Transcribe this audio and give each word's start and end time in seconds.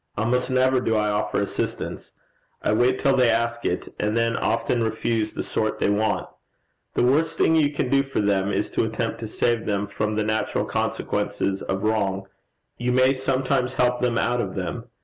Almost 0.17 0.49
never 0.49 0.81
do 0.81 0.95
I 0.95 1.09
offer 1.11 1.39
assistance. 1.39 2.11
I 2.63 2.73
wait 2.73 2.97
till 2.97 3.15
they 3.15 3.29
ask 3.29 3.65
it, 3.67 3.87
and 3.99 4.17
then 4.17 4.35
often 4.35 4.81
refuse 4.83 5.33
the 5.33 5.43
sort 5.43 5.77
they 5.77 5.91
want. 5.91 6.27
The 6.95 7.03
worst 7.03 7.37
thing 7.37 7.55
you 7.55 7.71
can 7.71 7.89
do 7.91 8.01
for 8.01 8.19
them 8.19 8.51
is 8.51 8.71
to 8.71 8.83
attempt 8.83 9.19
to 9.19 9.27
save 9.27 9.67
them 9.67 9.85
from 9.85 10.15
the 10.15 10.23
natural 10.23 10.65
consequences 10.65 11.61
of 11.61 11.83
wrong: 11.83 12.25
you 12.79 12.91
may 12.91 13.13
sometimes 13.13 13.75
help 13.75 14.01
them 14.01 14.17
out 14.17 14.41
of 14.41 14.55
them. 14.55 14.85